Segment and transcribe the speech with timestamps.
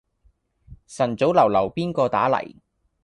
[0.87, 2.57] 晨早流流邊個打黎